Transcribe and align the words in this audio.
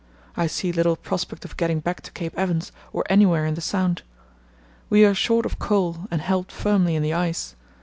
I 0.35 0.47
see 0.47 0.71
little 0.71 0.95
prospect 0.95 1.45
of 1.45 1.57
getting 1.57 1.79
back 1.79 2.01
to 2.01 2.11
Cape 2.11 2.33
Evans 2.35 2.71
or 2.91 3.03
anywhere 3.07 3.45
in 3.45 3.53
the 3.53 3.61
Sound. 3.61 4.01
We 4.89 5.05
are 5.05 5.13
short 5.13 5.45
of 5.45 5.59
coal 5.59 6.07
and 6.09 6.21
held 6.21 6.51
firmly 6.51 6.95
in 6.95 7.03
the 7.03 7.13
ice. 7.13 7.55